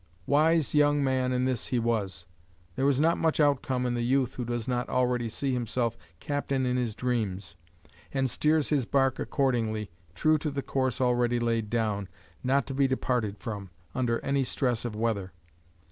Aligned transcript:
Wise 0.25 0.73
young 0.73 1.03
man 1.03 1.31
in 1.31 1.45
this 1.45 1.67
he 1.67 1.77
was. 1.77 2.25
There 2.75 2.89
is 2.89 2.99
not 2.99 3.19
much 3.19 3.39
outcome 3.39 3.85
in 3.85 3.93
the 3.93 4.01
youth 4.01 4.33
who 4.33 4.43
does 4.43 4.67
not 4.67 4.89
already 4.89 5.29
see 5.29 5.53
himself 5.53 5.95
captain 6.19 6.65
in 6.65 6.75
his 6.75 6.95
dreams, 6.95 7.55
and 8.11 8.27
steers 8.27 8.69
his 8.69 8.87
barque 8.87 9.19
accordingly, 9.19 9.91
true 10.15 10.39
to 10.39 10.49
the 10.49 10.63
course 10.63 10.99
already 11.01 11.39
laid 11.39 11.69
down, 11.69 12.07
not 12.43 12.65
to 12.65 12.73
be 12.73 12.87
departed 12.87 13.37
from, 13.37 13.69
under 13.93 14.19
any 14.21 14.43
stress 14.43 14.85
of 14.85 14.95
weather. 14.95 15.33